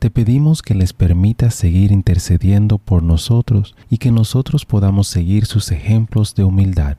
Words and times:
Te 0.00 0.08
pedimos 0.08 0.62
que 0.62 0.74
les 0.74 0.94
permitas 0.94 1.54
seguir 1.54 1.92
intercediendo 1.92 2.78
por 2.78 3.02
nosotros 3.02 3.76
y 3.90 3.98
que 3.98 4.10
nosotros 4.10 4.64
podamos 4.64 5.08
seguir 5.08 5.44
sus 5.44 5.70
ejemplos 5.72 6.34
de 6.34 6.42
humildad, 6.42 6.96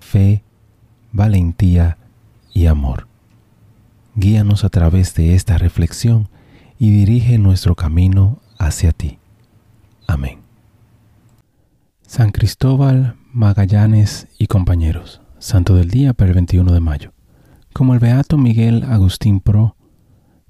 fe, 0.00 0.42
valentía 1.12 1.96
y 2.52 2.66
amor. 2.66 3.08
Guíanos 4.16 4.64
a 4.64 4.68
través 4.68 5.14
de 5.14 5.34
esta 5.34 5.56
reflexión 5.56 6.28
y 6.78 6.90
dirige 6.90 7.38
nuestro 7.38 7.74
camino 7.74 8.42
hacia 8.58 8.92
ti. 8.92 9.18
Amén. 10.06 10.40
San 12.06 12.32
Cristóbal, 12.32 13.16
Magallanes 13.32 14.28
y 14.36 14.48
compañeros, 14.48 15.22
Santo 15.38 15.74
del 15.74 15.88
Día 15.88 16.12
para 16.12 16.28
el 16.28 16.34
21 16.34 16.70
de 16.70 16.80
mayo. 16.80 17.12
Como 17.72 17.94
el 17.94 17.98
Beato 17.98 18.36
Miguel 18.36 18.82
Agustín 18.82 19.40
Pro, 19.40 19.74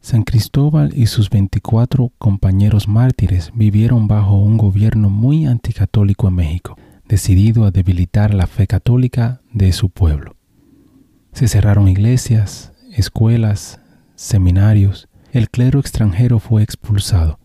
San 0.02 0.24
Cristóbal 0.24 0.90
y 0.96 1.06
sus 1.06 1.30
24 1.30 2.12
compañeros 2.18 2.88
mártires 2.88 3.52
vivieron 3.54 4.08
bajo 4.08 4.34
un 4.34 4.58
gobierno 4.58 5.10
muy 5.10 5.46
anticatólico 5.46 6.26
en 6.26 6.34
México, 6.34 6.76
decidido 7.06 7.64
a 7.64 7.70
debilitar 7.70 8.34
la 8.34 8.48
fe 8.48 8.66
católica 8.66 9.42
de 9.52 9.72
su 9.72 9.90
pueblo. 9.90 10.34
Se 11.32 11.46
cerraron 11.46 11.86
iglesias, 11.86 12.72
escuelas, 12.90 13.80
seminarios, 14.16 15.08
el 15.30 15.48
clero 15.48 15.78
extranjero 15.78 16.40
fue 16.40 16.64
expulsado. 16.64 17.38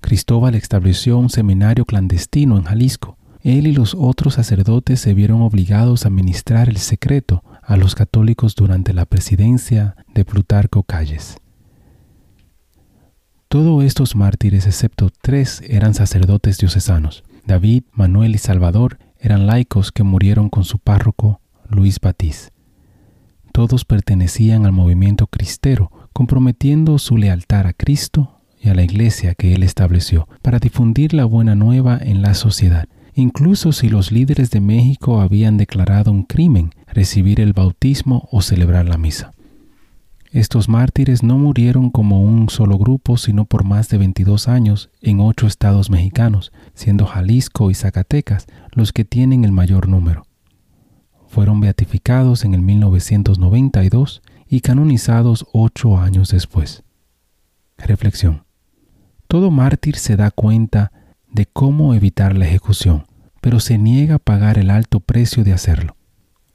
Cristóbal 0.00 0.54
estableció 0.54 1.18
un 1.18 1.28
seminario 1.28 1.84
clandestino 1.84 2.56
en 2.56 2.64
Jalisco. 2.64 3.18
Él 3.42 3.66
y 3.66 3.72
los 3.72 3.94
otros 3.94 4.34
sacerdotes 4.34 5.00
se 5.00 5.12
vieron 5.12 5.42
obligados 5.42 6.06
a 6.06 6.10
ministrar 6.10 6.70
el 6.70 6.78
secreto 6.78 7.44
a 7.62 7.76
los 7.76 7.94
católicos 7.94 8.54
durante 8.54 8.94
la 8.94 9.04
presidencia 9.04 9.96
de 10.14 10.24
Plutarco 10.24 10.82
Calles. 10.82 11.41
Todos 13.52 13.84
estos 13.84 14.16
mártires, 14.16 14.66
excepto 14.66 15.10
tres, 15.20 15.62
eran 15.68 15.92
sacerdotes 15.92 16.56
diocesanos. 16.56 17.22
David, 17.44 17.82
Manuel 17.92 18.34
y 18.34 18.38
Salvador 18.38 18.96
eran 19.20 19.46
laicos 19.46 19.92
que 19.92 20.04
murieron 20.04 20.48
con 20.48 20.64
su 20.64 20.78
párroco, 20.78 21.42
Luis 21.68 22.00
Batiz. 22.00 22.50
Todos 23.52 23.84
pertenecían 23.84 24.64
al 24.64 24.72
movimiento 24.72 25.26
cristero, 25.26 25.92
comprometiendo 26.14 26.98
su 26.98 27.18
lealtad 27.18 27.66
a 27.66 27.74
Cristo 27.74 28.40
y 28.58 28.70
a 28.70 28.74
la 28.74 28.84
iglesia 28.84 29.34
que 29.34 29.52
él 29.52 29.64
estableció 29.64 30.28
para 30.40 30.58
difundir 30.58 31.12
la 31.12 31.26
buena 31.26 31.54
nueva 31.54 31.98
en 32.00 32.22
la 32.22 32.32
sociedad. 32.32 32.88
Incluso 33.12 33.72
si 33.72 33.90
los 33.90 34.12
líderes 34.12 34.50
de 34.50 34.62
México 34.62 35.20
habían 35.20 35.58
declarado 35.58 36.10
un 36.10 36.22
crimen 36.22 36.70
recibir 36.86 37.38
el 37.38 37.52
bautismo 37.52 38.30
o 38.32 38.40
celebrar 38.40 38.88
la 38.88 38.96
misa. 38.96 39.32
Estos 40.32 40.66
mártires 40.66 41.22
no 41.22 41.36
murieron 41.36 41.90
como 41.90 42.22
un 42.22 42.48
solo 42.48 42.78
grupo, 42.78 43.18
sino 43.18 43.44
por 43.44 43.64
más 43.64 43.90
de 43.90 43.98
22 43.98 44.48
años 44.48 44.88
en 45.02 45.20
ocho 45.20 45.46
estados 45.46 45.90
mexicanos, 45.90 46.52
siendo 46.72 47.04
Jalisco 47.04 47.70
y 47.70 47.74
Zacatecas 47.74 48.46
los 48.72 48.94
que 48.94 49.04
tienen 49.04 49.44
el 49.44 49.52
mayor 49.52 49.88
número. 49.88 50.26
Fueron 51.28 51.60
beatificados 51.60 52.46
en 52.46 52.54
el 52.54 52.62
1992 52.62 54.22
y 54.48 54.62
canonizados 54.62 55.44
ocho 55.52 55.98
años 55.98 56.30
después. 56.30 56.82
Reflexión. 57.76 58.44
Todo 59.28 59.50
mártir 59.50 59.96
se 59.96 60.16
da 60.16 60.30
cuenta 60.30 60.92
de 61.30 61.44
cómo 61.44 61.92
evitar 61.92 62.38
la 62.38 62.46
ejecución, 62.46 63.04
pero 63.42 63.60
se 63.60 63.76
niega 63.76 64.14
a 64.14 64.18
pagar 64.18 64.56
el 64.56 64.70
alto 64.70 65.00
precio 65.00 65.44
de 65.44 65.52
hacerlo. 65.52 65.94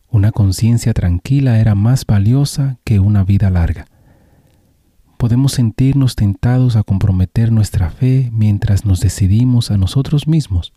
Una 0.10 0.32
conciencia 0.32 0.94
tranquila 0.94 1.60
era 1.60 1.76
más 1.76 2.06
valiosa 2.06 2.78
que 2.84 3.00
una 3.00 3.24
vida 3.24 3.50
larga. 3.50 3.88
Podemos 5.18 5.54
sentirnos 5.54 6.16
tentados 6.16 6.76
a 6.76 6.84
comprometer 6.84 7.52
nuestra 7.52 7.90
fe 7.90 8.30
mientras 8.32 8.86
nos 8.86 9.00
decidimos 9.00 9.72
a 9.72 9.78
nosotros 9.78 10.28
mismos 10.28 10.74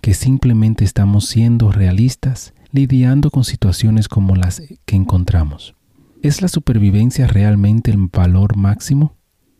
que 0.00 0.14
simplemente 0.14 0.84
estamos 0.84 1.26
siendo 1.26 1.72
realistas 1.72 2.54
lidiando 2.70 3.30
con 3.30 3.44
situaciones 3.44 4.08
como 4.08 4.36
las 4.36 4.62
que 4.84 4.96
encontramos. 4.96 5.74
¿Es 6.22 6.42
la 6.42 6.48
supervivencia 6.48 7.26
realmente 7.26 7.90
el 7.90 8.08
valor 8.12 8.56
máximo? 8.56 9.16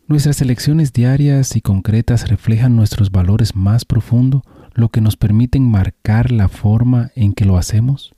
Nuestras 0.06 0.40
elecciones 0.40 0.92
diarias 0.92 1.54
y 1.56 1.60
concretas 1.60 2.28
reflejan 2.28 2.76
nuestros 2.76 3.10
valores 3.10 3.54
más 3.54 3.84
profundos, 3.84 4.42
lo 4.74 4.88
que 4.88 5.00
nos 5.00 5.16
permiten 5.16 5.70
marcar 5.70 6.32
la 6.32 6.48
forma 6.48 7.10
en 7.14 7.32
que 7.32 7.44
lo 7.44 7.58
hacemos. 7.58 8.14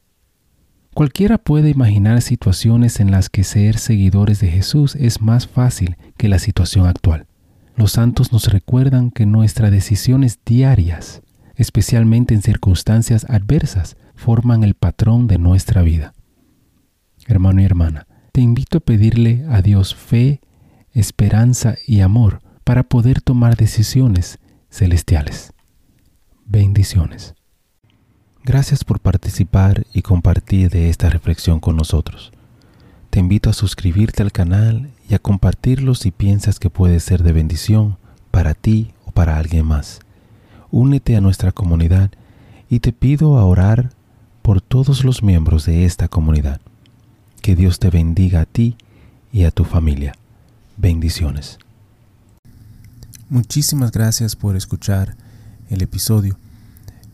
Cualquiera 0.95 1.39
puede 1.39 1.71
imaginar 1.71 2.21
situaciones 2.21 2.99
en 2.99 3.11
las 3.11 3.29
que 3.29 3.45
ser 3.45 3.79
seguidores 3.79 4.41
de 4.41 4.49
Jesús 4.49 4.97
es 4.97 5.21
más 5.21 5.47
fácil 5.47 5.97
que 6.17 6.29
la 6.29 6.39
situación 6.39 6.87
actual. 6.87 7.27
Los 7.77 7.93
santos 7.93 8.33
nos 8.33 8.53
recuerdan 8.53 9.11
que 9.11 9.25
nuestras 9.25 9.71
decisiones 9.71 10.41
diarias, 10.45 11.23
especialmente 11.55 12.35
en 12.35 12.43
circunstancias 12.43 13.25
adversas, 13.31 13.97
forman 14.17 14.65
el 14.65 14.75
patrón 14.75 15.29
de 15.29 15.39
nuestra 15.39 15.83
vida. 15.83 16.13
Hermano 17.27 17.63
y 17.63 17.65
hermana, 17.65 18.07
te 18.33 18.41
invito 18.41 18.79
a 18.79 18.81
pedirle 18.81 19.47
a 19.49 19.63
Dios 19.63 19.95
fe, 19.95 20.41
esperanza 20.93 21.77
y 21.87 22.01
amor 22.01 22.41
para 22.65 22.83
poder 22.83 23.21
tomar 23.23 23.57
decisiones 23.57 24.41
celestiales. 24.69 25.53
Bendiciones. 26.45 27.35
Gracias 28.43 28.85
por 28.85 29.01
participar 29.01 29.87
y 29.93 30.01
compartir 30.01 30.71
de 30.71 30.89
esta 30.89 31.11
reflexión 31.11 31.61
con 31.61 31.77
nosotros. 31.77 32.33
Te 33.11 33.21
invito 33.21 33.51
a 33.51 33.53
suscribirte 33.53 34.23
al 34.23 34.33
canal 34.33 34.91
y 35.09 35.15
a 35.15 35.19
compartirlo 35.19 35.95
si 35.95 36.11
piensas 36.11 36.59
que 36.59 36.71
puede 36.71 37.01
ser 37.01 37.23
de 37.23 37.33
bendición 37.33 37.99
para 38.31 38.55
ti 38.55 38.93
o 39.05 39.11
para 39.11 39.37
alguien 39.37 39.67
más. 39.67 40.01
Únete 40.71 41.17
a 41.17 41.21
nuestra 41.21 41.53
comunidad 41.53 42.13
y 42.71 42.81
te 42.81 42.93
pido 42.93 43.37
a 43.37 43.45
orar 43.45 43.91
por 44.41 44.63
todos 44.63 45.05
los 45.05 45.23
miembros 45.23 45.67
de 45.67 45.85
esta 45.85 46.09
comunidad. 46.09 46.61
Que 47.43 47.57
Dios 47.57 47.79
te 47.79 47.91
bendiga 47.91 48.41
a 48.41 48.47
ti 48.47 48.77
y 49.33 49.45
a 49.45 49.51
tu 49.51 49.65
familia. 49.65 50.15
Bendiciones. 50.79 51.59
Muchísimas 53.29 53.93
gracias 53.93 54.35
por 54.35 54.57
escuchar 54.57 55.15
el 55.69 55.83
episodio. 55.83 56.39